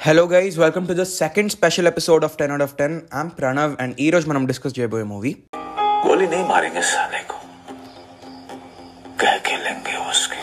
[0.00, 3.72] Hello guys welcome to the second special episode of ten out of ten I'm Pranav
[3.82, 5.32] and ఈ రోజు మనం discuss చేయబోయే movie
[6.04, 7.38] గోలీ నే మారేంగే సాలే కో
[9.22, 10.38] కహ కే లెంగే ఉస్కి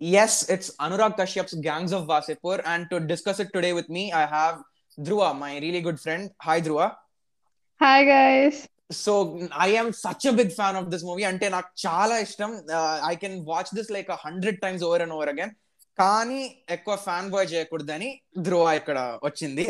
[0.00, 4.24] yes it's anurag kashyap's gangs of wasseypur and to discuss it today with me i
[4.36, 4.54] have
[4.98, 6.86] dhruva my really good friend hi dhruva
[7.80, 8.56] hi guys
[9.02, 9.12] so
[9.66, 12.50] I am such a big fan of this movie అంటే నాకు చాలా ఇష్టం
[13.10, 15.52] I can watch this like hundred times over and over again
[15.98, 16.40] కానీ
[16.74, 18.08] ఎక్కువ fan boy చేయకూడదని
[18.46, 19.64] ధ్రువ ఇక్కడ వచ్చింది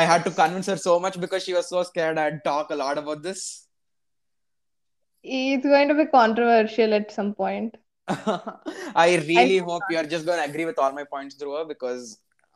[0.00, 2.80] I had to convince her so much because she was so scared I talk a
[2.84, 3.44] lot about this
[5.24, 7.72] It's going to be controversial at some point.
[8.96, 11.60] I really I- hope you are just going to agree with all my points, Dhruva,
[11.68, 12.02] because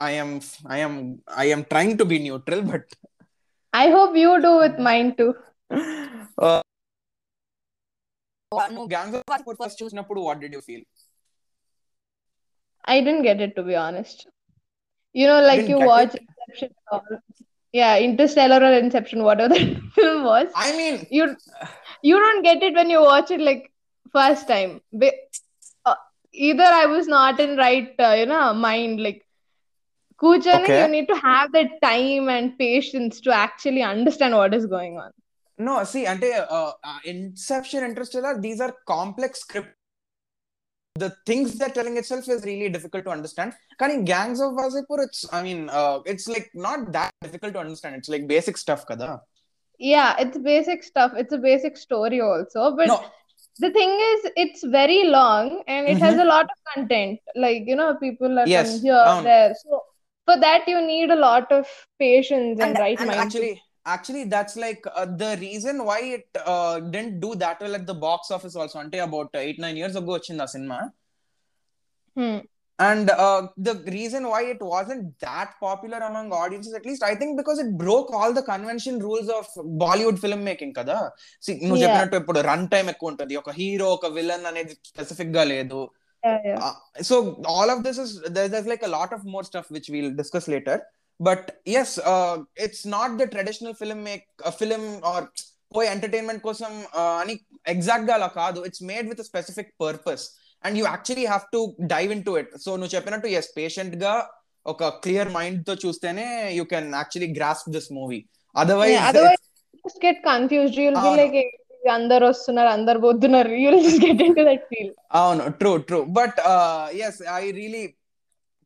[0.00, 0.30] I am,
[0.76, 0.94] I am,
[1.42, 2.86] I am trying to be neutral, but
[3.72, 5.30] I hope you do with mine too.
[6.46, 6.60] uh,
[8.74, 8.88] నువ్వు
[9.30, 10.82] Wasseypur first చూసినప్పుడు what did you feel?
[12.86, 14.26] I didn't get it to be honest.
[15.12, 17.02] You know, like you watch Inception or
[17.72, 20.48] yeah, Interstellar or Inception, whatever the film was.
[20.54, 21.36] I mean, You
[22.02, 23.70] you don't get it when you watch it like
[24.12, 24.80] first time.
[24.96, 25.12] Be-
[25.84, 25.94] uh,
[26.32, 29.02] either I was not in right, uh, you know, mind.
[29.02, 29.22] Like,
[30.22, 30.80] Kuchani, Okay.
[30.82, 35.10] you need to have the time and patience to actually understand what is going on.
[35.66, 39.72] no, see, అంటే uh, uh, Inception, Interstellar, these are complex script.
[41.02, 43.52] The things they're telling itself is really difficult to understand.
[43.80, 47.94] కానీ Gangs of Wasseypur, it's, I mean, uh, it's like not that difficult to understand.
[47.98, 49.10] It's like basic stuff, kada.
[49.78, 51.12] Yeah, it's basic stuff.
[51.22, 52.62] It's a basic story also.
[52.78, 52.98] But No,
[53.64, 56.24] the thing is, it's very long and it has Mhm.
[56.24, 57.20] a lot of content.
[57.44, 59.50] Like, you know, people are Yes, from here, um, there.
[59.62, 59.82] So
[60.24, 61.66] for that, you need a lot of
[61.98, 63.20] patience and, and, right and mind.
[63.26, 63.52] actually
[63.85, 67.97] actually that's like uh, the reason why it uh, didn't do that well at the
[68.07, 70.79] box office also అంటే about eight nine years ago వచ్చింది ఆ సినిమా
[72.17, 72.39] Hmm.
[72.79, 77.31] and uh, the reason why it wasn't that popular among audiences at least i think
[77.39, 79.45] because it broke all the convention rules of
[79.83, 80.97] bollywood filmmaking కదా
[81.45, 81.85] See, నువ్వు Yeah.
[81.85, 85.81] చెప్పినట్టు ఇప్పుడు run time ఎక్కువ ఉంటుంది ఒక హీరో ఒక villain అనేది specific గా లేదు
[86.23, 86.57] Yeah, yeah.
[86.65, 86.73] uh,
[87.09, 87.15] so
[87.53, 89.87] all of this is there, there's like a lot of more stuff which
[91.20, 91.94] but yes
[92.64, 94.26] it's not the traditional film make
[94.58, 95.26] film or
[95.72, 96.72] పోయి entertainment కోసం
[97.20, 97.34] అని
[97.66, 100.24] ఎగ్జాక్ట్గా అలా కాదు it's made with specific purpose
[100.64, 101.60] and you actually have to
[101.94, 104.14] dive in to it so నువ్వు చెప్పినట్టు yes పేషెంట్గా
[104.66, 108.20] ఒక క్లియర్ మైండ్తో చూస్తేనే you can actually grasp this movie
[108.56, 109.44] otherwise
[110.02, 110.80] get confused
[111.92, 113.50] అందరు వస్తున్నారు అందరు పోతున్నారు.
[115.18, 116.38] అవును true true but
[117.06, 117.84] yes I really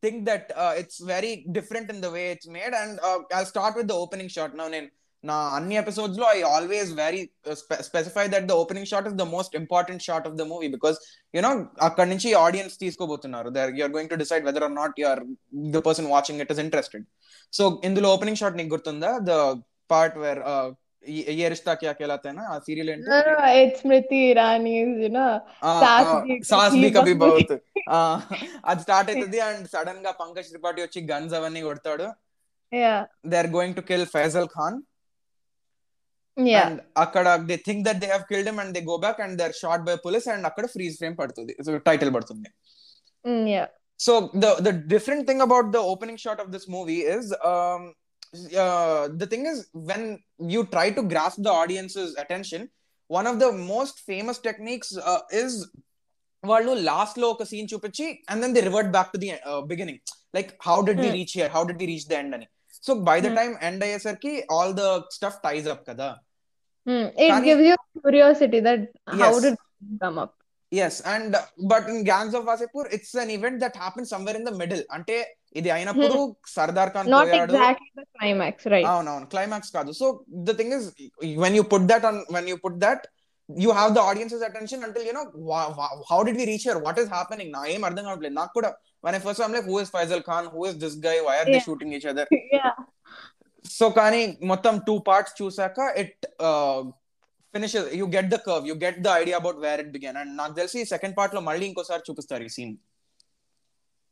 [0.00, 0.48] really think that
[0.80, 2.96] it's very different in the way it's made and
[3.34, 4.88] I start with the opening shot now నేను
[5.24, 7.20] నా అన్ని episodes లో I always very
[7.86, 10.98] specify that the opening shot is the most important shot of the movie because
[11.34, 11.50] you know
[11.82, 15.22] అక్కడ నుంచి audience తీసుకోబోతున్నారు there you're going to decide whether are not your
[15.70, 17.06] the person watching it is interested
[17.52, 19.32] so ఇందులో opening shot నీకు గుర్తుందా the
[19.90, 20.42] part where
[21.36, 25.28] ఏ రిష్తా క్యా కేలాతేనా ఆ serial ఏంటి no no it's Smriti Irani's you know
[25.82, 27.52] sauce Bhi sauce Kabhi B Kabhi బహుత్.
[27.52, 27.54] బహుత్
[27.90, 27.98] ఆ,
[28.64, 32.06] అది స్టార్ట్ అవుతుంది అండ్ సడన్ గా పంకజ్ త్రిపాఠి వచ్చి గన్స్ అవన్నీ కొడతాడు
[32.72, 34.78] yeah they are going to kill Faisal Khan
[36.36, 39.36] yeah and అక్కడ they think that they have killed him and they go back and
[39.38, 41.54] they are shot by police and అక్కడ ఫ్రీజ్ ఫ్రేమ్ పడుతుంది
[41.88, 42.48] title పడుతుంది
[43.24, 43.68] Mm, yeah
[44.00, 47.30] so the the different thing about the opening shot of this movie is
[49.20, 49.60] the thing is
[49.90, 50.06] when
[50.54, 52.64] you try to gross the audiences attention
[53.10, 54.92] one of the most famous techniques
[55.42, 55.56] is
[56.44, 59.30] వాళ్ళు last లో ఒక scene చూపించి and then the revert back to the
[59.66, 60.00] beginning
[60.34, 61.16] like how did we Hmm.
[61.18, 62.46] Reach here how did we reach the end అని
[62.82, 63.38] so by the Hmm.
[63.40, 64.84] Time end అయ్యేసరికి all the
[65.18, 66.08] stuff ties up కదా
[66.86, 67.04] Hmm.
[67.22, 68.82] It కానీ- gives you curiosity that
[69.20, 69.46] how Yes.
[70.71, 71.35] yes and
[71.71, 75.15] but in Gangs of Wasseypur it's an event that happen somewhere in the middle అంటే
[75.59, 76.17] ఇది అయినప్పుడు
[76.57, 77.53] Sardar Khan Not పోయాడు.
[77.53, 78.85] exactly the climax, right?
[78.91, 79.91] అవునవును climax కాదు.
[80.01, 80.05] So
[80.49, 80.85] the thing is
[81.43, 82.05] when you put that
[82.37, 83.03] when you put that
[83.49, 85.25] you have the audiences attention until you know
[86.11, 88.37] how did we reach here what is happening నా ఏం అర్థం కావట్లేదు.
[88.41, 88.71] నాకు కూడా
[89.03, 90.43] when I first I'm like who is Faisal Khan?
[90.55, 91.15] Who is this guy?
[91.27, 91.67] Why are they Yeah.
[91.67, 92.25] shooting each other?
[92.57, 92.73] Yeah.
[93.65, 94.19] So కానీ
[94.51, 96.23] మొత్తం two parts చూసాక it
[97.54, 100.54] finish you get the curve you get the idea about where it began and నాకు
[100.60, 102.74] తెలిసి second part లో మళ్ళీ ఇంకోసారి చూపిస్తారు ఈ scene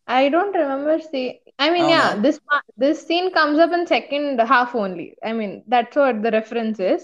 [0.08, 1.26] I don't remember see
[1.58, 2.22] I mean Oh, yeah no?
[2.24, 5.06] this pa- this scene comes up in second half only.
[5.28, 7.00] I mean that's what the reference is.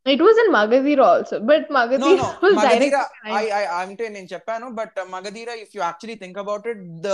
[0.06, 4.97] also, but no Magadhira no was Magadheera directed I by I అంటే నేను చెప్పాను but
[5.15, 7.12] Magadheera if you actually think about it the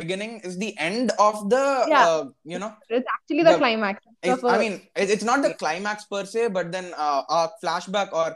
[0.00, 1.58] beginning is the end of the
[1.94, 2.10] Yeah.
[2.52, 5.40] You know it's actually the the- climax it's, of I a- mean, it- it's not
[5.46, 8.28] the climax per se, but then uh, a flashback or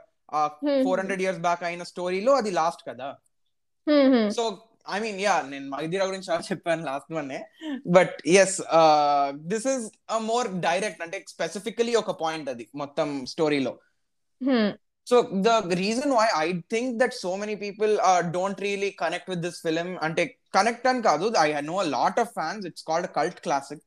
[0.62, 0.80] Hmm.
[0.86, 3.06] Four hundred years back అయిన స్టోరీలో అది last కదా
[3.86, 4.26] Hmm, hmm.
[4.36, 4.42] So
[4.94, 7.30] I mean yeah నేను మగధీరా గురించి చాలా చెప్పాను last one
[7.96, 8.56] but yes
[9.52, 9.84] this is
[10.30, 13.72] more direct అంటే specifically ఒక పాయింట్ అది మొత్తం స్టోరీలో
[14.42, 14.68] Hmm.
[15.06, 15.50] So the
[15.80, 17.92] reason why I think that so many people
[18.34, 20.22] don't really connect with this film అంటే
[20.56, 23.86] కనెక్ట్ అని కాదు I know lot of fans it's called cult classic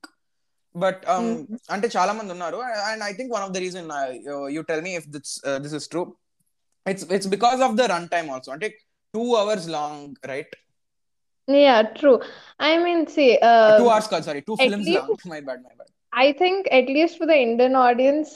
[0.76, 1.30] but Mhm.
[1.76, 2.60] అంటే చాలా మంది ఉన్నారు
[2.90, 3.88] and I think one of the reason
[4.56, 5.34] you tell me if this
[5.66, 6.04] this is true
[6.86, 8.70] it's it's because of the run time also అంటే
[9.14, 10.04] two hours long
[10.34, 10.56] right
[11.48, 12.18] Yeah, true.
[12.60, 13.30] I mean, see,
[13.80, 16.28] two uh, hours కాదు sorry two at films least- long my bad my bad I
[16.42, 18.32] think at least for the Indian audience,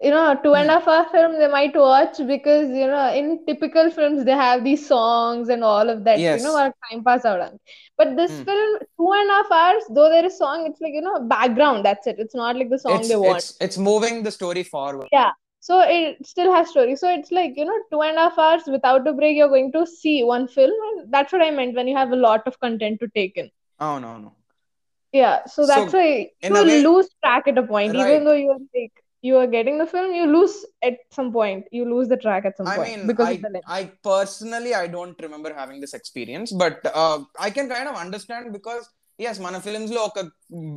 [0.00, 0.84] you know two and a hmm.
[0.84, 4.86] half hour film they might watch because you know in typical films they have these
[4.86, 6.40] songs and all of that yes.
[6.40, 7.52] you know our time pass out.
[7.96, 8.44] But this mm.
[8.44, 11.84] film two and a half hours though there is song it's like you know background
[11.84, 12.16] that's it.
[12.18, 13.38] It's not like the song it's, they want.
[13.38, 15.08] it's, it's moving the story forward.
[15.12, 15.30] Yeah.
[15.60, 16.96] So it still has story.
[16.96, 19.70] So it's like you know two and a half hours without a break you're going
[19.72, 22.58] to see one film and that's what i meant when you have a lot of
[22.58, 23.48] content to take in.
[23.78, 24.34] Oh no no.
[25.12, 25.46] Yeah.
[25.46, 28.10] So that's so, why you way, lose track at a point right.
[28.10, 31.65] even though you're like you are getting the film, you lose at some point.
[31.71, 33.67] You lose the track at some I point mean, because I, of the length.
[33.67, 38.53] I personally, I don't remember having this experience, but uh, I can kind of understand
[38.53, 40.19] because yes, మన films లో ఒక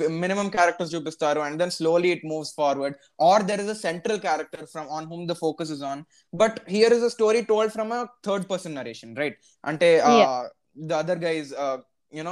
[0.08, 4.66] minimum characters చూపిస్తారు and then slowly it moves forward, or there is a central character
[4.66, 6.04] from on whom the focus is on.
[6.32, 9.34] But here is a story told from a third person narration, right?
[9.64, 10.48] Ante uh, Yeah.
[10.74, 11.78] the other guy is, uh,
[12.10, 12.24] you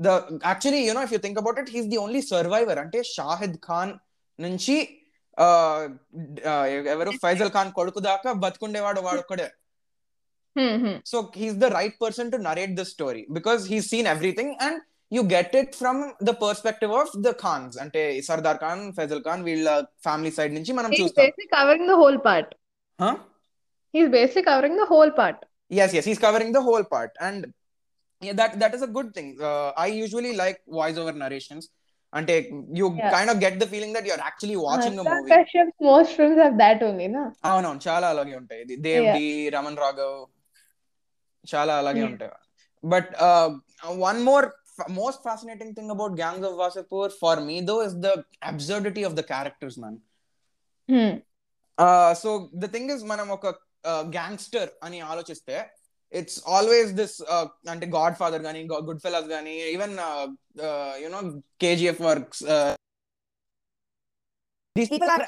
[0.00, 0.08] the
[0.48, 3.92] actually you know if you think about it he's the only survivor అంటే షాహిద్ ఖాన్
[4.38, 4.76] నుంచి
[6.92, 7.10] ఎవరు?
[7.24, 9.48] ఫైజల్ ఖాన్ కొడుకు దాకా బతుకుండేవాడు వాడు ఒక్కడే
[11.06, 14.78] so he's the right person to narrate the story because he seen everything and
[15.12, 19.68] you get it from the perspective of the Khans అంటే సర్దార్ ఖాన్ ఫైజల్ ఖాన్ వీళ్ళ
[20.02, 21.30] ఫ్యామిలీ సైడ్ నుంచి మనం చూస్తాం.
[21.56, 22.52] Covering the whole part
[23.94, 25.42] he's basic covering the whole part
[25.80, 27.44] yes yes he's covering the whole part and
[28.22, 31.64] yeah, that that is a good thing uh, i usually like voice over narrations
[32.12, 32.36] ante
[32.78, 33.10] you Yeah.
[33.10, 36.38] kind of get the feeling that you're actually watching a Anurag movie Kashyap's most films
[36.44, 37.22] have that only, na?
[37.50, 39.16] అవునవును చాలా అలాగే ఉంటాయి ఇది Dev Yeah.
[39.18, 39.26] D
[39.56, 40.16] Raman Raghav
[41.44, 42.02] చాలా అలాగే.
[42.10, 42.32] ఉంటాయి
[42.84, 43.10] but
[44.04, 44.46] one more
[44.98, 48.10] most fascinating thing about Gangs of Wasseypur for me though is the
[48.52, 49.78] absurdity of the characters
[50.88, 51.10] Hmm.
[52.22, 52.30] So
[52.62, 53.46] the thing is మనం ఒక
[54.16, 55.56] గ్యాంగ్స్టర్ అని ఆలోచిస్తే
[56.13, 57.15] ఇట్స్ ఆల్వేస్ దిస్
[57.73, 58.59] అంటే గాడ్ ఫాదర్ కానీ
[58.89, 59.95] good fellows కానీ even
[61.03, 61.21] you know
[61.63, 62.43] KGF works
[64.75, 65.25] these people are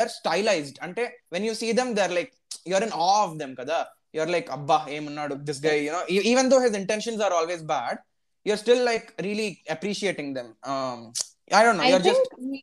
[0.00, 1.04] there stylised అంటే
[1.34, 2.32] when you see them there like
[2.70, 3.78] you're in ఆ of them కదా
[4.14, 6.00] యూఆర్ లైక్ అబ్బా ఏమన్నాడు this guy you know
[6.32, 7.98] even though his intentions are always bad
[8.46, 10.50] you're still like really appreciating them
[11.52, 12.60] I don't know I you're think just we,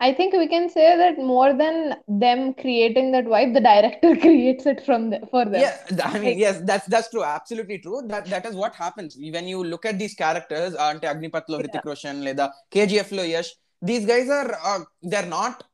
[0.00, 4.64] I think we can say that more than them creating that vibe, the director creates
[4.64, 5.60] it from the, for them.
[5.60, 7.24] Yeah, I mean, yes, that's that's true.
[7.24, 8.02] Absolutely true.
[8.06, 10.74] That that is what happens when you look at these characters.
[10.74, 13.50] Ante Agnipathlo, Hrithik Roshan, Leda, KGF lo, Yash.
[13.82, 15.64] These guys are uh, they're not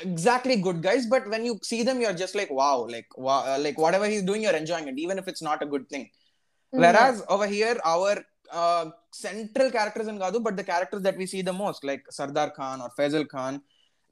[0.00, 3.58] exactly good guys, but when you see them, you're just like wow, like wow, uh,
[3.58, 6.04] like whatever he's doing, you're enjoying it, even if it's not a good thing.
[6.74, 6.80] Mm-hmm.
[6.80, 8.24] Whereas over here, our
[9.12, 12.80] central characters in Gadu, but the characters that we see the most, like Sardar Khan
[12.80, 13.54] or Faisal Khan,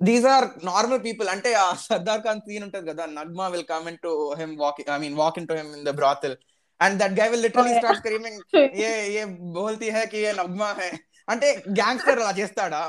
[0.00, 4.00] these are normal people అంటే ఆ Sardar Khan scene ఉంటుంది కదా Nagma will come in
[4.06, 6.36] to him walk I mean walk in to him in the brothel
[6.80, 8.40] and that guy will literally start screaming
[8.86, 9.24] ఏ ఏ
[9.58, 10.90] బోల్తీ హై కి ఏ నగ్మా హై
[11.32, 12.80] అంటే గ్యాంగ్స్టర్ అలా చేస్తాడా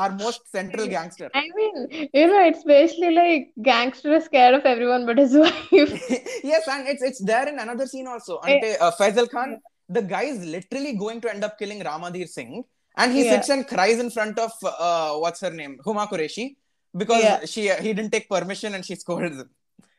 [0.00, 1.78] or most central gangster I mean
[2.20, 5.94] you know it's basically like gangster is scared of everyone but his wife
[6.52, 9.54] yes and it's it's there in another scene also అంటే Faisal Khan
[9.96, 12.64] the guy is literally going to end up killing Ramadhir Singh.
[12.96, 15.78] And he sits and cries in front of uh, what's her name?
[15.86, 16.56] Huma Qureshi.
[16.96, 19.50] Because she uh, he didn't take permission and she scolded him.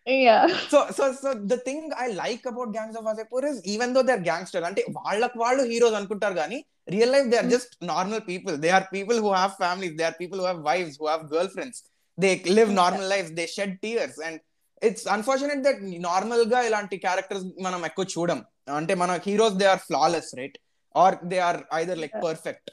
[0.06, 0.48] Yeah.
[0.68, 4.20] So so so the thing I like about gangs of Wasseypur is even though they're
[4.20, 6.08] gangsters, and heroes
[6.40, 8.58] gani, real life they are just normal people.
[8.58, 11.84] They are people who have families, they are people who have wives, who have girlfriends.
[12.18, 14.18] They live normal lives, they shed tears.
[14.18, 14.42] And
[14.82, 18.46] it's unfortunate that normal guy characters manam echo chudam.
[18.79, 20.57] అంటే మన heroes they are flawless right
[21.05, 22.69] are they are either like perfect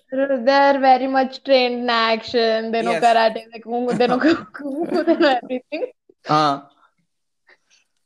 [0.48, 2.58] They're very much trained in action.
[2.74, 3.04] They know Yes.
[3.06, 5.84] karate, they know, they know kung fu, they know everything.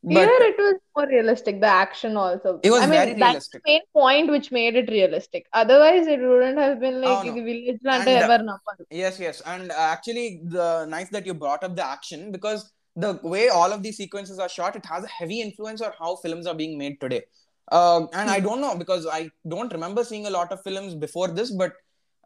[0.03, 2.49] But Here it was more realistic, the action also.
[2.67, 3.59] It was I mean, very that's realistic.
[3.63, 5.43] the main point which made it realistic.
[5.61, 7.33] Otherwise, it wouldn't have been like అవును.
[7.37, 8.83] the village అంటే And, uh, ఎవరు నమ్మరు.
[9.03, 9.37] Yes, yes.
[9.53, 12.61] And uh, actually, the nice that you brought up the action because
[13.05, 16.11] the way all of these sequences are shot, it has a heavy influence on how
[16.25, 17.23] films are being made today.
[17.72, 21.28] Uh, and I don't know because I don't remember seeing a lot of films before
[21.38, 21.72] this, but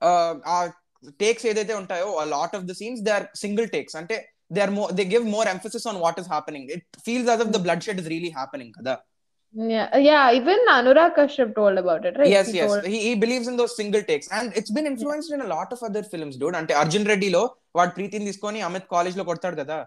[0.03, 0.69] uh, our
[1.23, 4.17] takes ఏదైతే ఉంటాయో a lot of the scenes they are single takes అంటే
[4.51, 7.51] they are more they give more emphasis on what is happening it feels as if
[7.57, 8.97] the bloodshed is really happening kada
[9.55, 10.25] Yeah, yeah.
[10.39, 12.31] Even Anurag Kashyap told about it, right?
[12.35, 15.31] yes He yes told- he, he believes in those single takes and it's been influenced
[15.37, 17.43] in a lot of other films dude అంటే అర్జున్ రెడ్డిలో
[17.79, 19.79] వాడు ప్రీతిని తీసుకొని అమిత్ కాలేజ్లో కొడతాడు కదా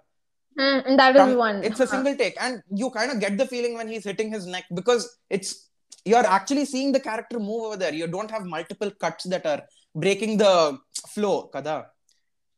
[0.59, 1.63] Mm, that is one.
[1.63, 4.45] It's a single take, and you kind of get the feeling when he's hitting his
[4.45, 5.69] neck because it's
[6.05, 7.93] you're actually seeing the character move over there.
[7.93, 9.61] You don't have multiple cuts that are
[9.95, 11.87] breaking the flow, kada.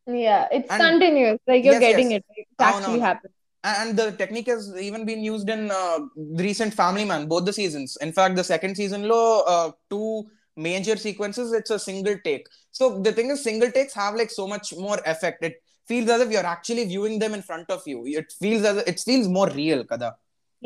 [0.07, 1.39] Yeah, it's and, continuous.
[1.47, 2.21] Like you're yes, getting yes.
[2.21, 2.25] it.
[2.37, 3.05] It's oh, actually no.
[3.05, 3.33] happening.
[3.63, 7.97] And the technique has even been used in uh, recent Family Man, both the seasons.
[8.01, 10.25] In fact, the second season, low uh, two
[10.57, 12.47] major sequences, it's a single take.
[12.71, 15.43] So the thing is, single takes have like so much more effect.
[15.43, 15.61] It
[15.91, 18.99] feels as if you're actually viewing them in front of you it feels as it
[19.09, 20.11] feels more real kada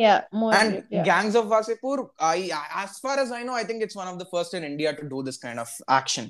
[0.04, 0.50] Yeah, more.
[0.56, 1.04] and real, yeah.
[1.10, 1.98] gangs of wasseypur
[2.30, 2.40] i
[2.86, 5.06] as far as i know i think it's one of the first in india to
[5.14, 6.28] do this kind of action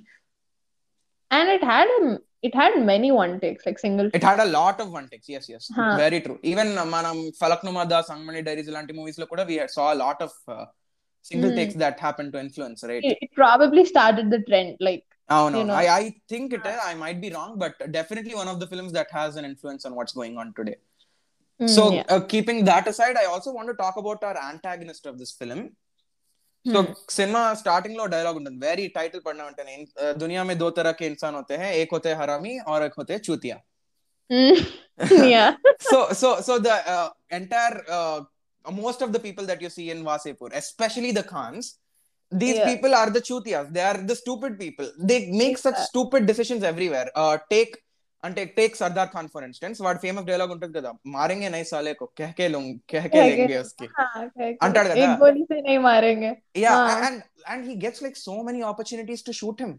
[1.31, 4.09] And it had a, it had many one takes, like single.
[4.17, 5.95] it had a lot of one takes yes yes Huh.
[6.03, 10.19] very true even manam falaknuma da sangmani diaries movies lo kuda we saw a lot
[10.27, 10.65] of uh,
[11.29, 11.57] single Hmm.
[11.59, 14.77] takes that happened to influence right It, it probably started the trend.
[14.87, 15.73] Like, Oh no, you know?
[15.73, 16.79] I, I think it is.
[16.83, 19.95] I might be wrong, but definitely one of the films that has an influence on
[19.95, 20.75] what's going on today.
[21.59, 22.03] Mm, so, yeah.
[22.09, 25.63] uh, keeping that aside, I also want to talk about our antagonist of this film.
[26.65, 26.79] So
[27.15, 29.73] cinema starting లో dialogue ఉంటుంది very title పడినా ఉంటుంది
[30.21, 33.57] దునియా మే దో తరహ కే ఇన్సాన్ హోతే హై ఏక్ హోతే హరామి ఆర్ ఏక్ హోతే చూతియా
[35.89, 36.71] so so so the
[37.39, 37.77] entire
[38.65, 41.69] most of the people that you see in Wasseypur especially the Khans
[42.24, 42.74] see in Vasepur, especially the Khans, these Yeah.
[42.74, 43.72] people are the chutias.
[43.72, 44.88] They are the stupid people.
[44.98, 45.84] They make such Yeah.
[45.84, 47.08] stupid decisions everywhere.
[47.14, 47.74] Uh, take
[48.24, 52.06] అంటే take Sardar Khan for instance వాడు famous dialogue ఉంటుంది కదా మారేంగే నై సాలే కో
[52.18, 54.56] కెహకే Loong కెహకే Kehke- Lenge ఉస్కి हाँ, okay, okay.
[54.60, 56.32] अंटाड़ गया एक था। गोली से नहीं मारेंगे
[56.64, 57.00] యా हाँ.
[57.06, 59.74] And and he gets like so many opportunities to shoot him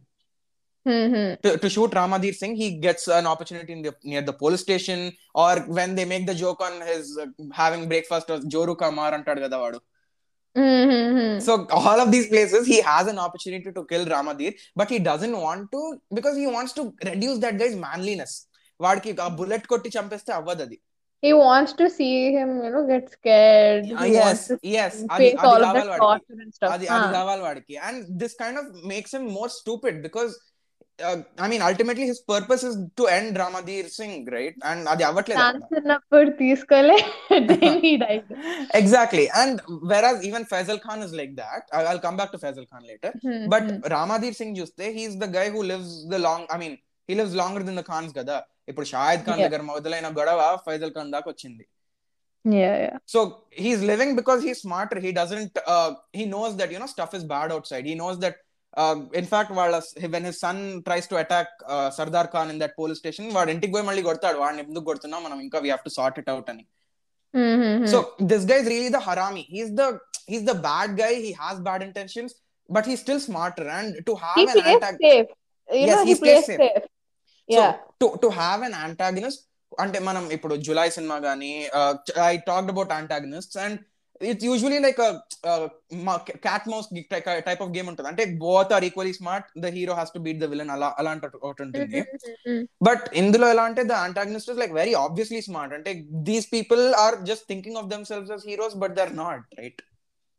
[0.86, 4.34] hmm hmm to, to shoot Ramadir Singh, he gets an opportunity in the, near the
[4.34, 8.76] police station, or when they make the joke on his uh, having breakfast or Joru
[8.76, 9.80] Kamar antadu kada vaadu.
[10.57, 11.41] Mm-hmm.
[11.47, 15.37] So all of these places, he has an opportunity to kill Ramadhir, but he doesn't
[15.47, 15.81] want to
[16.19, 18.35] because he wants to reduce that guy's manliness.
[18.85, 20.79] వాడికి ఆ bullet కొట్టి చంపేస్తే అవ్వదు అది
[21.27, 23.87] he wants to see him, you know, get scared.
[24.01, 24.41] Ah, yes,
[24.75, 24.93] yes.
[25.21, 26.73] Face all of that torture stuff.
[26.75, 27.55] Adi, adi huh.
[27.83, 27.89] Ah.
[27.89, 30.33] And this kind of makes him more stupid because
[30.96, 35.04] stupid because I mean ultimately his purpose is to end రామధీర్ Singh right and అది
[35.08, 35.62] అవ్వట్లేదు అక్కడ.
[35.62, 36.98] Chance ఉన్నప్పుడు తీసుకోలే
[37.52, 38.28] then he died
[38.82, 39.56] exactly and
[39.92, 43.12] whereas even faisal khan is like that I- i'll come back to faisal khan later
[43.26, 43.80] Hmm, but hmm.
[43.96, 46.76] ramadir singh చూస్తే he's the guy who lives the long i mean
[47.10, 48.38] he lives longer than the khans కదా
[48.72, 49.48] ఇప్పుడు Shahid Khan Yeah.
[49.48, 51.66] దగ్గర మొదలైన గొడవ ఫైజల్ ఖాన్ దాకా వచ్చింది
[52.46, 53.20] yeah yeah so
[53.64, 57.24] he's living because he's smarter he doesn't uh, he knows that you know stuff is
[57.34, 58.38] bad outside he knows that
[58.82, 59.76] uh, in fact వాళ్ళ
[60.14, 63.74] when his son tries to attack uh, Sardar Khan in that police station వాడు ఇంటికి
[63.76, 66.66] పోయి మళ్ళీ కొడతాడు వాడిని ఎందుకు కొడుతున్నాం మనం ఇంకా we have to sort it out అని
[67.34, 67.86] Hmm, hmm, hmm.
[67.92, 67.98] So
[68.30, 69.44] this guy is really the harami.
[69.56, 69.86] He's the
[70.32, 71.12] he's the bad guy.
[71.26, 72.32] He has bad intentions,
[72.70, 73.66] but he's still smarter.
[73.76, 75.30] And to have he an plays antagonist, safe
[75.70, 76.60] you Yes, know he he plays plays safe.
[76.64, 76.86] safe
[77.50, 79.40] so yeah to to have an antagonist,
[79.84, 81.52] అంటే మనం ఇప్పుడు July cinema కానీ
[82.32, 83.78] I talked about అంటాగనిస్ట్స్ and
[84.31, 85.01] it's usually like
[86.47, 86.87] cat mouse
[87.49, 88.09] type of game ఉంటుంది.
[88.13, 91.63] అంటే both are equally smart the hero has to beat the villain అలా అలాంటి ఒకటి
[91.67, 92.03] ఉంటుంది.
[92.89, 95.93] బట్ ఇందులో ఎలా అంటే the antagonist is like very obviously smart అంటే
[96.31, 99.83] these people are just thinking of themselves as heroes but they are not right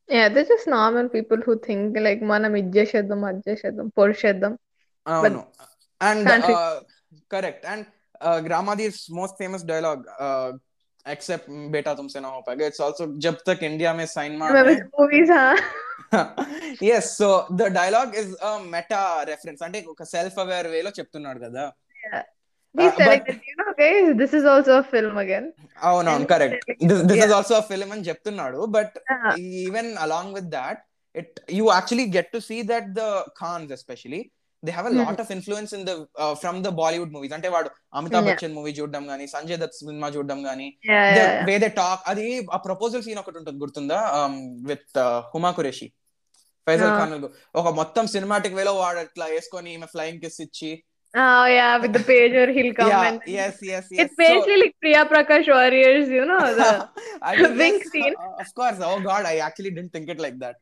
[0.10, 4.54] yeah they're just normal people who think like మనం ఇది చేసేద్దాం అది చేసేద్దాం పొడిచేద్దాం.
[5.08, 5.42] అవును.
[6.02, 6.30] And.
[7.34, 7.86] Correct and
[8.46, 10.04] గ్రామాదీస్ most famous dialogue
[11.07, 14.59] except बेटा तुमसे ना हो पाएगा इट्स आल्सो जब तक इंडिया में साइन मार
[14.99, 15.33] movies
[16.83, 21.65] yes so the dialogue is a meta reference అంటే ఒక సెల్ఫ్ అవేర్ వేలో చెప్తున్నాడు కదా
[22.75, 25.47] He's Uh, telling but- that, you know, guys, this is also a film again.
[25.89, 27.27] అవునవును And- correct this this Yeah.
[27.27, 29.33] Is also film అని చెప్తున్నాడు but Uh,
[29.65, 30.81] even along with that
[31.15, 33.05] it you actually get to see that the
[33.43, 34.21] Khans especially
[34.68, 35.00] they have a Mhm.
[35.02, 35.94] Lot of influence in the
[36.42, 37.70] from the Bollywood movies అంటే వాడు
[38.00, 38.32] Amitabh Yeah.
[38.38, 41.46] Bachchan movie చూడడం గానీ Sanjay Dutt cinema చూడడం గానీ yeah, yeah, yeah.
[41.50, 42.26] Way they talk అది
[42.58, 44.00] ఆ proposal scene ఒకటి ఉంటుంది గుర్తుందా
[44.72, 45.00] విత్
[45.34, 45.88] హుమా కురేషి
[46.68, 47.00] ఫైజల్ Ah.
[47.00, 47.14] ఖాన్
[47.62, 50.72] ఒక మొత్తం సినిమాటిక్ వేలో వాడు అట్లా వేసుకొని ఈమె ఫ్లయింగ్ కిస్ ఇచ్చి
[51.14, 55.04] Oh, yeah, with the pager, he'll come and yes yes yes it's basically like Priya
[55.12, 56.68] Prakash Warriors, you know, the
[57.30, 58.16] I mean, wing yes, scene.
[58.24, 58.80] uh, of course.
[58.90, 60.60] Oh God, I actually didn't think it like that.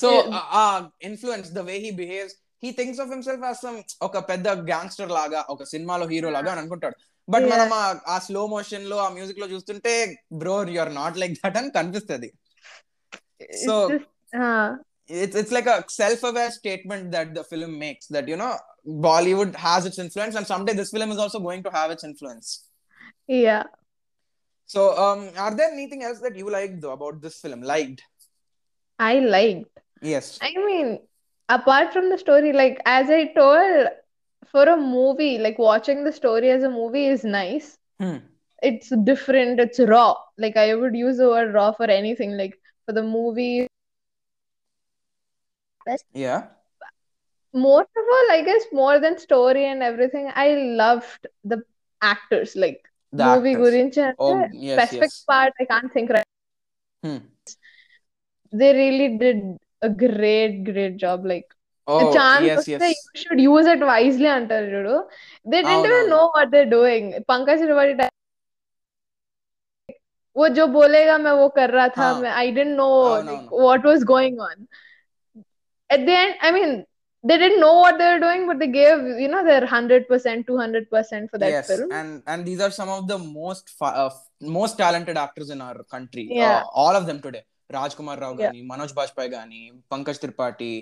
[0.00, 0.28] So, Yeah.
[0.38, 2.32] uh, uh, influence the way he behaves.
[2.62, 6.60] He thinks of himself as some ఒక పెద్ద gangster లాగా ఒక సినిమాలో hero లాగా అని
[6.60, 6.96] అనుకుంటాడు
[7.28, 7.52] but Yeah.
[7.52, 9.92] మనం ఆ- ఆ స్లో మోషన్ లో ఆ మ్యూజిక్ లో చూస్తుంటే
[10.32, 12.30] bro you are not like that అని కనిపిస్తుంది
[13.40, 14.08] it's So- just,
[14.44, 14.68] uh,
[15.08, 18.52] it's it's like a self-aware statement that the film makes that you know
[19.06, 22.48] Bollywood has its influence and someday this film is also going to have its influence.
[23.28, 23.64] Yeah.
[24.70, 27.62] So um are there anything else that you liked though about this film?
[27.74, 28.00] Liked?
[28.99, 29.79] I liked.
[30.01, 30.39] Yes.
[30.41, 30.99] I mean,
[31.49, 33.87] apart from the story, like as I told,
[34.51, 37.77] for a movie, like watching the story as a movie is nice.
[37.99, 38.17] Hmm.
[38.61, 40.15] It's different, it's raw.
[40.37, 42.37] Like I would use the word raw for anything.
[42.37, 43.67] Like for the movie.
[46.13, 46.47] Yeah.
[47.53, 51.63] Most of all, I guess more than story and everything, I loved the
[52.01, 52.55] actors.
[52.55, 53.73] Like the movie actors.
[53.73, 55.23] Gurincha, oh, yes, specific yes.
[55.27, 56.25] part I can't think right.
[57.03, 57.17] Hmm
[58.52, 59.38] They really did
[59.82, 61.20] a great, great job.
[61.32, 61.48] Like
[61.88, 62.98] Oh chance yes, వస్తే yes.
[63.14, 64.96] You should use it wisely అంటారు చూడు
[65.52, 65.94] they didn't అవునవును.
[65.94, 68.10] even know what they're doing Pankaj Tripathi type-
[70.36, 72.20] वो जो बोलेगा मैं वो कर रहा था हाँ.
[72.20, 73.32] मैं आई didn't know అవునవును.
[73.32, 74.56] like what was going on
[75.90, 76.70] at the end I mean
[77.24, 81.30] they didn't know what they were doing but they gave you know their 100% 200%
[81.32, 84.10] for that yes, film and and these are some of the most fa- uh,
[84.60, 86.24] most talented actors in our country.
[86.42, 86.54] Yeah.
[86.56, 87.44] Uh, all of them today.
[87.70, 88.42] Rajkumar Rao Yeah.
[88.46, 89.60] gani, Manoj Bajpayee gani,
[89.92, 90.72] Pankaj Tripathi,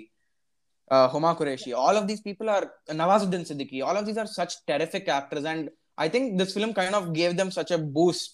[0.95, 1.71] uh, Huma Qureshi.
[1.83, 2.63] All of these people are
[3.01, 3.79] Nawazuddin Siddiqui.
[3.87, 7.33] All of these are such terrific actors, and I think this film kind of gave
[7.37, 8.33] them such a boost.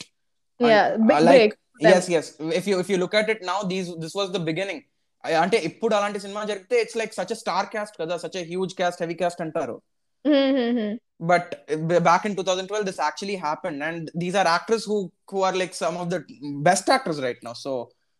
[0.59, 1.91] And, yeah big uh, like break for them.
[1.93, 2.25] yes, yes.
[2.61, 4.79] If you if you look at it now, these this was the beginning.
[5.23, 9.01] I- అంటే ఇప్పుడు అలాంటి cinema జరిగితే it's like such star cast కదా such huge cast
[9.05, 9.77] heavy cast అంటారు
[10.25, 10.93] Hmm, hmm, hmm.
[11.31, 14.97] but uh, back in 2012 this actually happened and these are actors who
[15.31, 16.19] who are like some of the
[16.67, 17.71] best actors right now so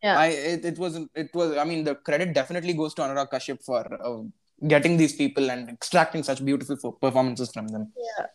[0.03, 0.19] yeah.
[0.19, 3.63] I it, it wasn't it was i mean the credit definitely goes to anurag kashyap
[3.69, 4.21] for uh,
[4.67, 7.91] getting these people and extracting such beautiful performances from them.
[7.97, 8.27] Yeah.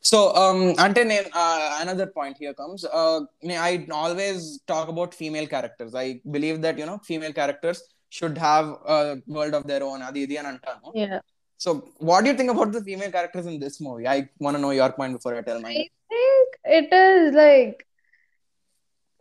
[0.00, 1.02] So um ante
[1.32, 2.84] uh, another point here comes.
[2.84, 3.20] Uh
[3.68, 5.94] i always talk about female characters?
[5.94, 10.36] I believe that you know female characters should have a world of their own adi
[10.36, 11.20] and anta yeah.
[11.56, 14.06] So what do you think about the female characters in this movie?
[14.06, 15.76] I want to know your point before i tell mine.
[15.76, 17.86] I think it is like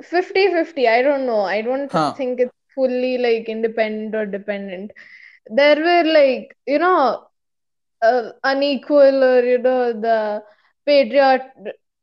[0.03, 2.13] 50 50 i don't know i don't huh.
[2.13, 4.91] think it's fully like independent or dependent
[5.47, 7.27] there were like you know
[8.01, 10.43] uh, unequal or you know the
[10.85, 11.41] patriot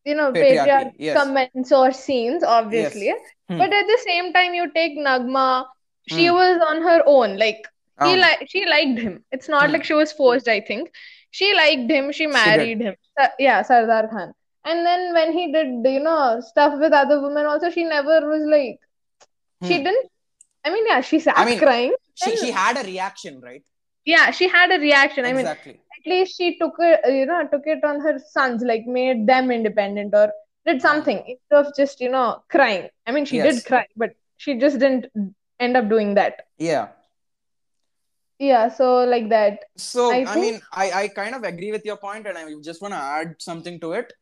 [0.05, 1.17] you know patriot yes.
[1.17, 3.21] comments or scenes obviously yes.
[3.49, 3.59] hmm.
[3.59, 5.67] but at the same time you take nagma
[6.09, 6.35] she hmm.
[6.35, 7.67] was on her own like
[7.99, 8.09] um.
[8.09, 9.73] he li- she liked him it's not hmm.
[9.73, 10.91] like she was forced i think
[11.31, 12.95] she liked him she married she him
[13.39, 14.33] yeah sardar khan
[14.65, 18.43] and then when he did, you know, stuff with other women also, she never was
[18.47, 18.79] like
[19.69, 19.85] she Hmm.
[19.85, 20.07] didn't
[20.65, 21.95] I mean, yeah, she sat I mean, crying.
[22.15, 23.63] she she had a reaction, right?
[24.05, 25.25] Yeah, she had a reaction.
[25.25, 25.73] I mean, exactly.
[25.99, 29.51] at least she took it, you know, took it on her sons, like made them
[29.51, 30.31] independent or
[30.67, 32.89] did something instead of just, you know, crying.
[33.07, 33.55] I mean, she Yes.
[33.57, 35.07] did cry, but she just didn't
[35.59, 36.47] end up doing that.
[36.59, 36.89] Yeah.
[38.39, 39.65] Yeah, so like that.
[39.77, 42.45] So I I, think- mean, I I kind of agree with your point, and I
[42.69, 44.13] just want to add something to it.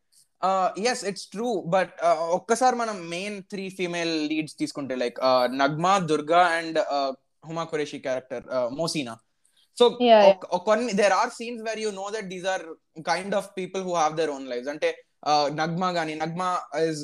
[0.41, 5.19] Uh, yes, it's true, but uh, ఒక్కసారి మనం main three female leads తీసుకుంటే like
[5.61, 6.77] Nagma Durga and
[7.47, 8.43] Huma Qureshi character
[8.79, 9.13] Mohsina
[9.77, 10.59] so Yeah, yeah.
[10.67, 12.65] కొన్ని there are scenes where you know that these are
[13.11, 14.89] kind of people who have their own lifes అంటే
[15.61, 16.49] నగ్మా గాని Nagma
[16.87, 17.01] is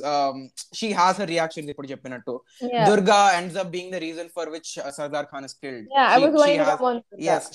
[0.79, 2.35] she has her reaction ఇప్పుడు చెప్పినట్టు
[2.69, 2.85] Yeah.
[2.89, 6.33] Durga ends up being the reason for which Sardar Khan is killed Yeah, I was
[6.37, 7.47] going to come on to yes,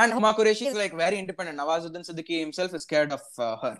[0.00, 1.58] and Huma Qureshi is like very independent.
[1.58, 3.76] Nawazuddin Siddiqui himself is scared of uh, her.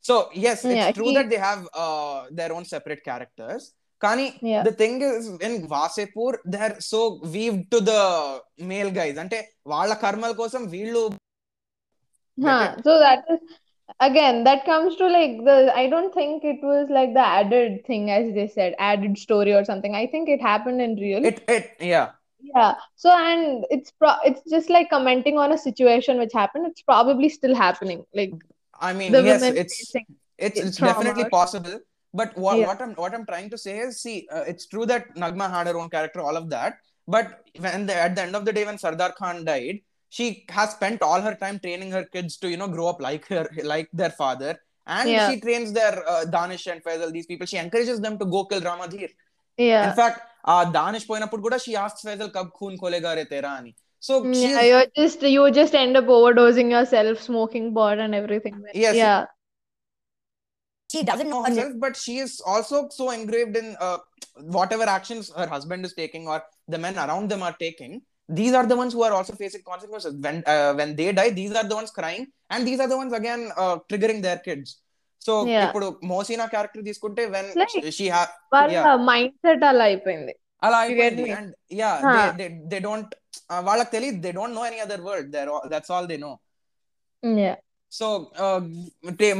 [0.00, 1.14] So yes, it's yeah, true he...
[1.14, 3.72] that they have uh, their own separate characters.
[4.02, 4.62] Kani, yeah.
[4.62, 8.02] the thing is in Wasseypur, they're so weaved to the
[8.72, 9.16] male guys.
[9.24, 9.40] Ante
[9.72, 11.02] వాళ్ళ కర్మల కోసం వీళ్ళు
[12.86, 13.40] so that is
[14.06, 18.04] again that comes to like the i don't think it was like the added thing
[18.16, 21.66] as they said added story or something i think it happened in real it it
[21.92, 22.06] yeah
[22.40, 22.74] yeah.
[22.96, 26.66] So and it's pro it's just like commenting on a situation which happened.
[26.66, 28.04] It's probably still happening.
[28.14, 28.32] Like
[28.80, 29.94] I mean the yes it's
[30.38, 31.80] it's it's definitely possible
[32.14, 32.66] but what, Yeah.
[32.68, 35.66] what i'm what i'm trying to say is see uh, it's true that nagma had
[35.66, 38.64] her own character all of that but when the, at the end of the day
[38.64, 42.56] when sardar khan died she has spent all her time training her kids to you
[42.56, 45.30] know grow up like her like their father and Yeah.
[45.30, 48.62] she trains their uh, danish and faisal these people she encourages them to go kill
[48.70, 49.10] ramadhir
[49.56, 49.90] yeah.
[49.90, 50.20] in fact
[50.51, 53.73] uh, danish పోయినప్పుడు కూడా she asks faisal kab khoon kholega re tera ani
[54.07, 58.13] so Mm, she's Yeah, you're just you just end up overdosing yourself, smoking pot and
[58.21, 58.55] everything.
[58.83, 58.95] Yes.
[59.03, 59.21] Yeah.
[60.93, 63.97] she doesn't know herself, but she is also so engraved in uh,
[64.57, 68.01] whatever actions her husband is taking or the men around them are taking.
[68.29, 70.15] These are the ones who are also facing consequences.
[70.25, 73.13] When uh, when they die, these are the ones crying, and these are the ones
[73.13, 74.81] again uh, triggering their kids.
[75.22, 75.32] So
[75.64, 77.48] ఇప్పుడు Mohsina character తీసుకుంటే when
[77.98, 78.06] she
[78.54, 80.34] వాళ్ళ mindset అలా అయిపోయింది.
[80.62, 81.90] అలా అయిపోయింది and yeah
[82.72, 83.12] they don't
[83.68, 86.32] వాళ్ళకి తెలియదు they don't know any other word there that's all they know
[87.92, 88.06] so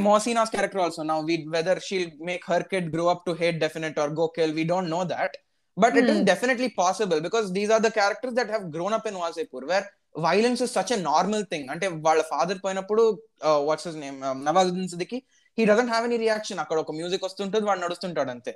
[0.03, 3.99] Mohsina's character also now we whether she'll make her kid grow up to hate definite
[3.99, 5.35] or go kill we don't know that
[5.77, 9.19] but it is definitely possible because these are the characters that have grown up in
[9.23, 9.85] Wasseypur where
[10.23, 13.03] violence is such a normal thing అంటే వాళ్ళ father పోయినప్పుడు
[13.67, 15.19] what's name Nawazuddin Siddiqui
[15.58, 18.54] he doesn't have any reaction అక్కడ ఒక music వస్తుంటుంది వాడు నడుస్తుంటాడు అంతే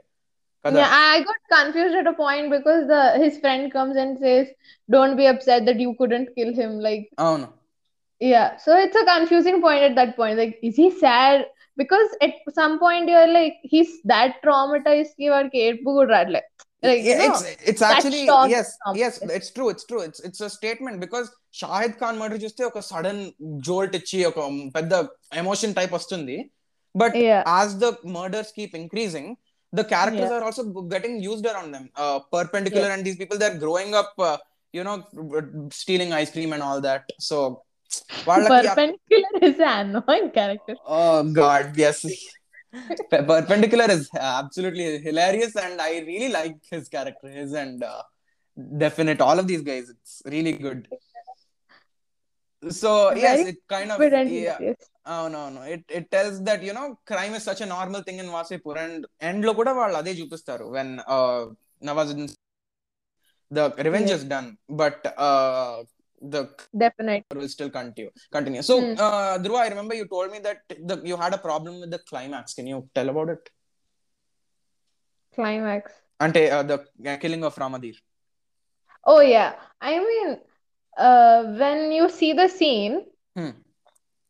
[0.64, 4.46] కదా Yeah, I got confused at a point because the his friend comes and says,
[4.88, 7.48] "Don't be upset that you couldn't kill him." Like, అవును
[8.20, 10.36] yeah, so it's a confusing point at that point.
[10.36, 11.38] Like, is he sad?
[11.78, 16.42] Because at some point you're like, he's that traumatized ki వాడికి ఏడుపు కూడా రాట్లే.
[16.82, 18.98] Like, you Yeah, know, it's it's actually shock yes comes.
[19.02, 21.28] yes it's true it's true it's it's a statement because
[21.60, 23.22] Shahid Khan murder చూస్తే ఒక sudden
[23.68, 24.40] jolt ఇచ్చి ఒక
[24.76, 24.92] పెద్ద
[25.42, 26.36] emotion type వస్తుంది
[26.95, 27.43] but yeah.
[27.45, 29.37] as the murders keep increasing,
[29.71, 30.37] the characters yeah.
[30.37, 31.89] are also getting used around them.
[31.95, 32.93] Uh, perpendicular yeah.
[32.93, 34.37] and these people they're growing up, uh,
[34.71, 35.03] you know,
[35.71, 37.09] stealing ice cream and all that.
[37.19, 37.63] So
[38.25, 40.75] perpendicular is an annoying character.
[40.85, 42.05] Oh God, yes.
[43.09, 47.29] perpendicular is absolutely hilarious, and I really like his character.
[47.29, 48.01] His and uh,
[48.77, 49.89] definite all of these guys.
[49.89, 50.87] It's really good
[52.69, 53.99] so yes it kind of
[54.31, 54.57] yeah.
[54.59, 54.75] yes.
[55.05, 55.61] oh no no.
[55.61, 59.05] It it tells that you know crime is such a normal thing in wasseypur and
[59.19, 61.41] end lo kuda vallu ade chupistaru when uh,
[61.87, 62.29] nawazuddin
[63.57, 64.19] the revenge yeah.
[64.19, 64.47] is done
[64.81, 65.83] but uh,
[66.33, 66.41] the
[66.83, 67.25] definite.
[67.35, 68.61] will still continue continue.
[68.61, 68.95] So mm.
[69.07, 72.01] uh dhruva i remember you told me that the, you had a problem with the
[72.11, 72.53] climax.
[72.53, 73.43] Can you tell about it?
[75.35, 75.91] Climax.
[76.25, 76.77] Ante uh, the
[77.11, 77.95] uh, killing of ramadhir
[79.05, 79.53] oh yeah.
[79.81, 80.29] I mean
[80.97, 83.49] uh, when you see the scene, hmm.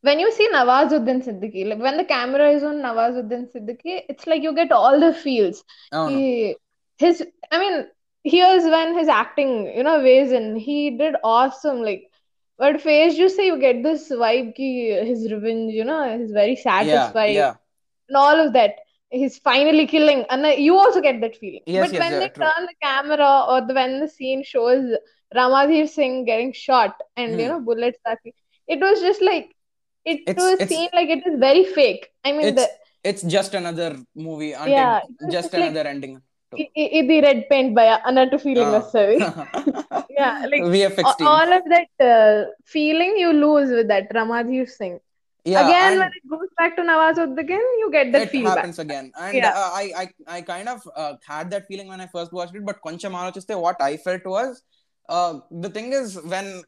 [0.01, 4.43] when you see Nawazuddin Siddiqui, like when the camera is on Nawazuddin Siddiqui, it's like
[4.43, 5.63] you get all the feels.
[5.91, 6.53] Oh, he, no.
[6.97, 7.87] His, I mean,
[8.23, 10.55] here's when his acting, you know, weighs in.
[10.55, 11.81] He did awesome.
[11.81, 12.09] Like,
[12.57, 16.55] but face you say you get this vibe ki his revenge, you know, is very
[16.55, 17.53] satisfied, yeah, yeah.
[18.07, 18.75] and all of that
[19.12, 21.62] He's finally killing, and uh, you also get that feeling.
[21.66, 22.44] Yes, But yes, when yeah, they true.
[22.46, 24.82] turn the camera or the, when the scene shows
[25.34, 27.52] Ramadhir Singh getting shot and you Hmm.
[27.52, 28.34] know bullets starting,
[28.68, 29.46] it was just like
[30.04, 32.04] it It's- was it's- seen like it is very fake.
[32.26, 32.68] I mean, it's the
[33.10, 33.90] it's just another
[34.26, 36.14] movie ante Yeah, it was just just like- another ending
[36.62, 38.78] i- i- ఇది red paint భయ అన్నట్టు feeling Ah.
[38.82, 39.16] వస్తుంది
[40.18, 42.36] Yeah, like, vfx A- team all of that uh,
[42.74, 43.72] feeling you lose
[45.45, 48.85] yeah, again when it goes back to Nawazuddin, you get that it feel happens back.
[48.85, 49.49] again and yeah.
[49.49, 52.65] uh, I, I i kind of uh, had that feeling when i first watched it
[52.65, 54.63] but koncham aalochiste what i felt was
[55.09, 56.63] uh, the thing is when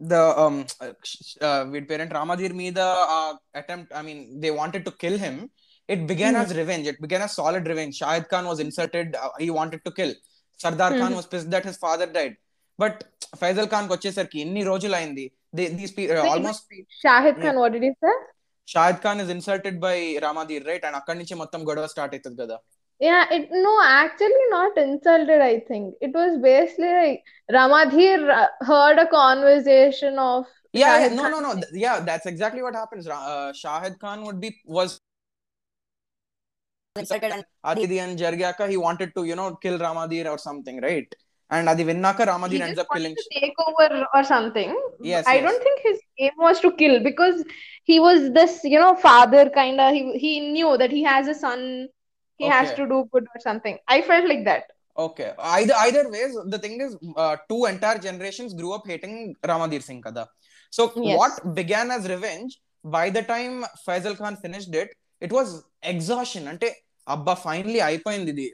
[0.00, 4.90] the um uh, with uh, parent ramadhir meeda uh, attempt i mean they wanted to
[4.90, 5.50] kill him
[5.88, 6.42] it began mm.
[6.42, 9.92] as revenge it began as solid revenge shahid khan was inserted uh, he wanted to
[10.00, 10.12] kill
[10.64, 11.00] sardar mm.
[11.00, 12.36] khan was pissed that his father died
[12.82, 13.00] but
[13.40, 15.24] Faizal Khan కి వచ్చేసరికి ఎన్ని రోజులు అయింది
[15.59, 15.93] these
[16.33, 16.65] almost
[17.03, 18.15] Shahid Khan, what did he say?
[18.73, 22.59] Shahid Khan is insulted by రామాధీర్ right and అక్కడి నుంచి మొత్తం గొడవ start అవుతుంది కదా
[23.01, 25.85] Yeah, it no, actually not insulted, I think.
[26.05, 27.17] It was basically like
[27.55, 30.41] Ramadhir uh, heard a conversation of
[30.73, 31.31] Yeah, yeah, Shahid no, Khan.
[31.35, 31.51] no, no.
[31.61, 33.07] th- Yeah, that's exactly what happens.
[33.11, 34.91] Ra- Uh, Shahid Khan would be was
[36.95, 41.09] insulted and Aditi and Jargyaka, he wanted to, you know, kill Ramadir or something, right?
[41.56, 44.70] and Adi విన్నాక Ramaji ends up killing to take over or something.
[45.10, 45.44] Yes i yes.
[45.46, 47.36] don't think his aim was to kill because
[47.90, 51.38] he was this you know father kind of he, he knew that he has a
[51.44, 51.62] son.
[52.40, 52.56] He okay.
[52.56, 53.76] has to do good or something.
[53.94, 54.64] I felt like that.
[55.06, 55.30] Okay.
[55.56, 59.14] Either either ways the thing is uh, two entire generations grew up hating
[59.52, 60.24] ramadhir singh kada
[60.76, 61.16] so yes.
[61.20, 62.52] what began as revenge
[62.96, 63.56] by the time
[63.86, 64.90] faisal khan finished it
[65.26, 65.48] it was
[65.92, 66.44] exhaustion.
[66.52, 66.68] అంటే
[67.14, 68.46] అబ్బా finally అయిపోయింది ఇది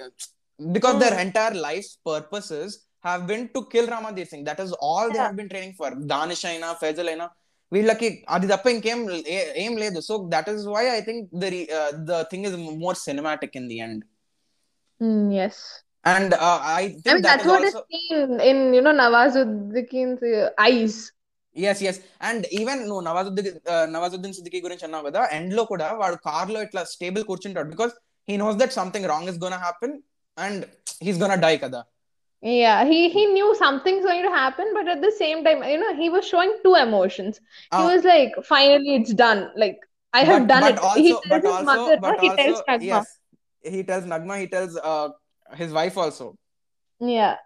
[0.72, 4.44] because their entire life's purposes have been to kill Ramadhir Singh.
[4.44, 5.90] That is all they have been training for.
[5.90, 7.28] Danishaina, Fezalaina.
[7.72, 10.00] We lucky Adi Dapping came eh, aim later.
[10.00, 13.80] So that is why I think the uh, the thing is more cinematic in the
[13.80, 14.04] end.
[15.00, 15.82] Hmm, yes.
[16.04, 20.24] And uh, I think I mean, that's is what seen in you know Nawazuddin's
[20.68, 20.96] eyes.
[21.56, 23.58] Yes yes and even నువ్వు నవాజుద్దీన్
[23.96, 27.92] నవాజుద్దీన్ సిద్దికి గురించి అన్నావు కదా end లో కూడా వాడు car లో ఇట్లా stable కూర్చుంటాడు because
[28.30, 29.38] he knows that something wrong is
[30.36, 30.66] and
[31.00, 31.86] he's gonna die kada.
[32.44, 35.94] Yeah he he knew something's going to happen but at the same time you know
[35.94, 37.38] he was showing two emotions.
[37.38, 37.86] He ah.
[37.86, 39.50] was like finally it's done.
[39.56, 39.78] Like
[40.12, 40.78] i but, have done it.
[40.96, 43.04] he tells his mother he tells nagma
[43.62, 45.08] he tells nagma he tells uh,
[45.54, 46.36] his wife also.
[47.00, 47.36] Yeah.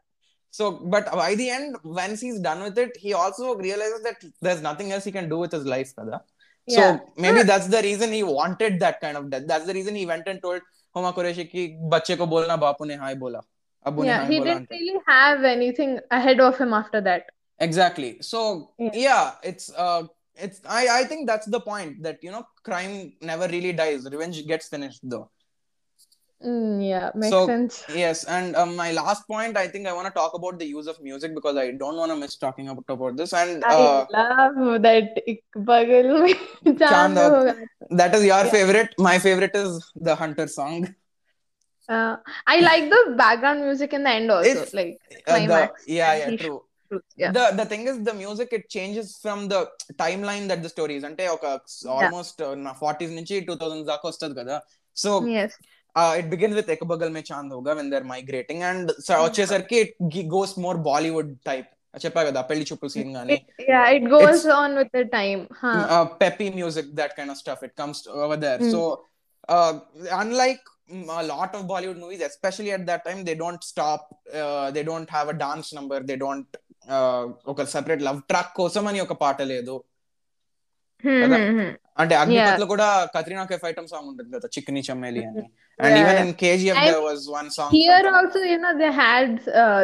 [0.50, 4.62] So but by the end once he's done with it he also realizes that there's
[4.62, 6.22] nothing else he can do with his life kada.
[6.66, 6.98] Yeah.
[6.98, 9.44] so maybe that's the reason he wanted that kind of death.
[9.46, 10.60] That's the reason he went and told
[14.28, 17.26] he didn't really have anything ahead of him after that.
[17.58, 18.18] Exactly.
[18.20, 23.12] So yeah it's uh, it's I I think that's the point that you know crime
[23.20, 24.08] never really dies.
[24.10, 25.30] Revenge gets finished though.
[26.46, 27.84] Mm, yeah, makes So, sense.
[27.88, 30.86] Yes, and um, my last point, I think I want to talk about the use
[30.86, 33.32] of music because I don't want to miss talking about, about this.
[33.32, 37.54] And I uh, love that ik bagal mein Chand chand Ho- hoga.
[37.90, 38.52] that is your Yeah.
[38.56, 38.90] favorite.
[39.08, 39.72] My favorite is
[40.08, 40.94] the Hunter song.
[41.88, 44.94] Uh, I like the background music in the end also, It's- like
[45.26, 45.60] Uh, the,
[45.98, 46.58] yeah, yeah, true.
[47.22, 47.32] Yeah.
[47.36, 49.60] The the thing is, the music it changes from the
[50.02, 51.04] timeline that the story is.
[51.08, 51.46] అంటే ఒక
[51.96, 52.40] almost
[52.82, 54.56] forties నుంచి two thousand దాకా వస్తుంది కదా
[55.04, 55.10] so
[55.95, 56.13] Yes.
[56.19, 58.89] It begins with ఎకబగల్ May Chand Hoga when there migrating and
[59.25, 59.93] వచ్చేసరికి it
[60.35, 61.69] goes more Bollywood type
[62.03, 65.41] చెప్పా కదా పెళ్లి చూపుల సీన్ గానీ It, yeah, it goes It's- on with the time.
[65.61, 65.73] Huh.
[65.95, 67.59] uh, peppy music, that kind of stuff.
[67.67, 68.59] It comes to- over there.
[68.59, 68.71] Mm.
[68.75, 68.81] So,
[69.49, 69.73] uh,
[70.21, 74.01] unlike mm, a lot of Bollywood movies, especially at that time, they don't stop.
[74.41, 75.99] Uh, they don't have a dance number.
[76.11, 76.49] They don't
[76.95, 79.75] uh, ఒక separate love track కోసం అని ఒక పాట లేదు
[82.00, 85.42] అంటే అగ్నిపథ్ లో కూడా Katrina Kaif item song ఉంటుంది కదా చిక్ని చమ్మేలి అని
[85.78, 89.34] and even in KGF there was one song here also you know they had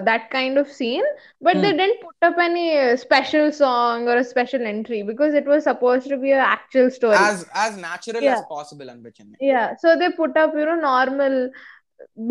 [0.08, 1.08] that kind of scene
[1.46, 2.66] but they didn't put up any
[3.04, 7.44] special song or special entry because it was suppose to be a actual story as
[7.60, 11.38] as natural as possible అనిపించింది yeah so they put up you know normal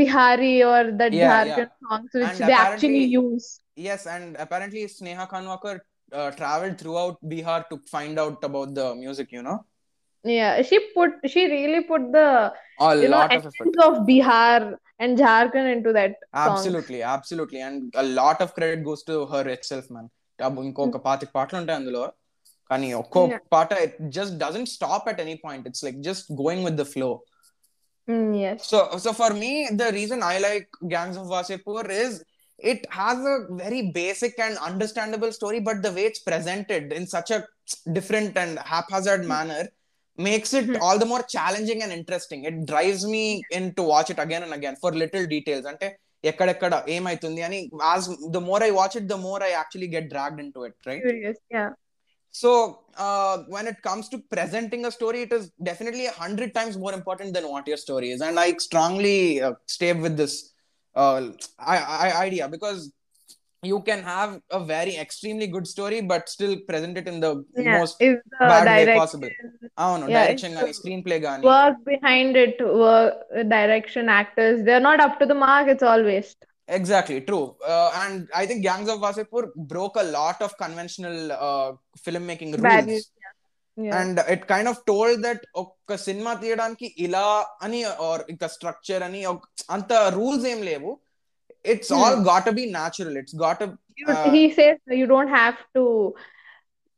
[0.01, 3.49] Bihari or that Jharkhand songs which they actually use
[3.83, 5.75] yes and apparently sneha khanwalkar
[6.12, 9.58] uh, traveled throughout Bihar to find out about the music, you know.
[10.24, 12.28] Yeah, she put she really put the
[12.80, 13.54] A you know lot of effort.
[13.54, 14.60] essence of Bihar
[15.00, 16.46] and Jharkhand into that song.
[16.46, 17.60] Absolutely, absolutely.
[17.60, 20.06] And a lot of credit goes to her itself, man.
[20.46, 22.02] అబ్బో, ఇంకొక పాతిక పాటలు ఉంటాయి అందులో
[22.70, 23.40] కానీ ఒక్కో Yeah.
[23.54, 27.10] పాట it just doesn't stop at any point it's like just going with the flow
[28.08, 28.58] Mm, yes.
[28.68, 32.12] So, so for me, the reason I like Gangs of Wasipur is
[32.62, 37.30] it has a very basic and understandable story, but the way it's presented in such
[37.30, 37.46] a
[37.92, 39.68] different and haphazard manner
[40.16, 40.78] makes it Hmm.
[40.84, 42.44] all the more challenging and interesting.
[42.44, 45.66] It drives me in to watch it again and again for little details.
[45.72, 45.88] అంటే
[46.24, 48.04] ఎక్కడెక్కడ ఏమైతుంది అని as
[48.36, 51.02] the more I watch it, the more I actually get dragged into it, right?
[51.02, 51.38] Curious.
[51.56, 51.70] Yeah.
[52.30, 52.50] So
[52.96, 56.92] uh, when it comes to presenting a story, it is definitely a hundred times more
[56.92, 60.34] important than what your story is, and I strongly uh, stay with this
[61.01, 61.21] uh,
[61.73, 62.81] I- I- idea because
[63.63, 67.77] you can have a very extremely good story but still present it in the yeah,
[67.77, 68.21] most the
[68.53, 69.33] bad way possible
[69.83, 70.73] అవును direction కానీ
[71.05, 71.17] screenplay
[71.51, 73.13] work behind it, work,
[73.55, 75.67] direction, actors—they're not up to the mark.
[75.73, 76.41] It's all waste.
[76.67, 77.55] Exactly, true.
[77.67, 81.69] Uh, and I think Gangs of Wasseypur broke a lot of conventional uh,
[82.05, 83.11] filmmaking rules.
[83.77, 87.25] And it kind of told that ఒక cinema తీయడానికి ఇలా
[87.65, 88.47] అని are ఇంకా
[89.75, 90.91] anta rules అంత levo.
[91.71, 92.01] It's hmm.
[92.01, 93.13] all gotta be natural.
[93.21, 93.67] It's gotta.
[94.07, 95.83] Uh, he says you don't have to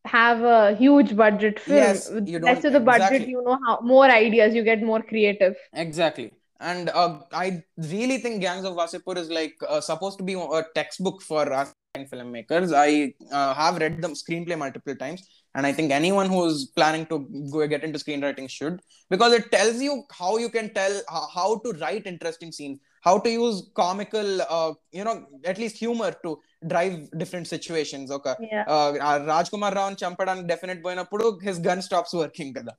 [0.05, 1.77] have a huge budget film.
[1.77, 5.55] Yes, you don't, to the budget you know how more ideas you get more creative.
[5.73, 6.27] Exactly.
[6.71, 7.47] And uh, i
[7.93, 11.73] really think gangs of wasseypur is like uh, supposed to be a textbook for us
[12.13, 12.73] filmmakers.
[12.73, 15.21] I uh, have read the screenplay multiple times
[15.54, 17.16] and i think anyone who's planning to
[17.54, 18.76] go get into screenwriting should
[19.14, 23.14] because it tells you how you can tell how, how to write interesting scenes how
[23.24, 25.14] to use comical uh, you know
[25.52, 26.30] at least humor to
[26.72, 28.64] drive different situations okay Yeah.
[28.74, 28.90] uh,
[29.32, 32.74] Raj Kumar రావు చంపడానికి definite పోయినప్పుడు his gun stops working కదా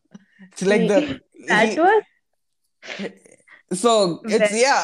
[0.48, 0.98] it's like the
[1.52, 2.02] That was
[3.84, 3.92] so
[4.36, 4.80] it's Very yeah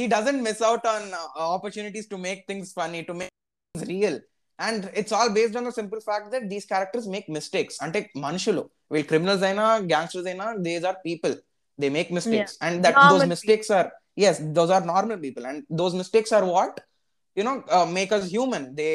[0.00, 3.32] he doesn't miss out on uh, opportunities to make things funny to make
[3.74, 4.16] things real
[4.58, 8.62] and it's all based on the simple fact that these characters make mistakes అంటే మనుషులు
[8.92, 11.34] వీళ్ళు criminals అయినా gangsters అయినా these are people
[11.82, 13.86] they make mistakes and that Normal those mistakes are
[14.24, 16.74] yes those are normal people and those mistakes are what
[17.38, 18.92] you know uh, make us human they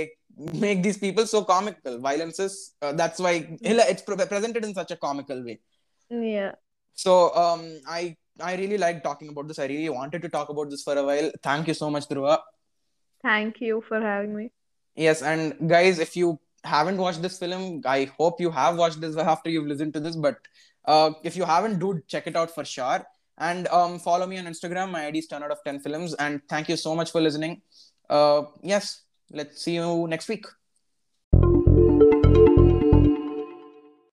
[0.66, 3.34] make these people so comical violence is uh, that's why
[3.94, 5.56] it's pre- presented in such a comical way
[6.34, 6.54] yeah.
[7.04, 7.62] so um,
[8.00, 8.02] I
[8.42, 9.60] I really like talking about this.
[9.60, 11.32] I really wanted to talk about this for a while.
[11.42, 12.40] Thank you so much, Dhruva.
[13.24, 14.52] Thank you for having me.
[14.97, 19.17] Yes, and guys, if you haven't watched this film, I hope you have watched this
[19.17, 20.17] after you've listened to this.
[20.17, 20.37] But
[20.85, 23.05] uh, if you haven't, dude, check it out for sure.
[23.39, 24.91] And um, follow me on Instagram.
[24.91, 26.15] My ID is 10 out of 10 films.
[26.15, 27.63] And thank you so much for listening.
[28.09, 30.45] Uh, yes, let's see you next week.